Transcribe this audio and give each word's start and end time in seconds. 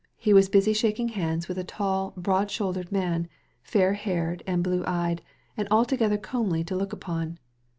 He 0.17 0.33
was 0.33 0.49
busy 0.49 0.73
shaking 0.73 1.09
hands 1.09 1.47
with 1.47 1.59
a 1.59 1.63
tall, 1.63 2.13
broad 2.17 2.49
shouldered 2.49 2.91
man, 2.91 3.27
fair 3.61 3.93
haired, 3.93 4.41
blue 4.63 4.83
eyed, 4.87 5.21
and 5.55 5.67
altogether 5.69 6.17
comely 6.17 6.63
to 6.63 6.75
look 6.75 6.91
upon. 6.91 7.37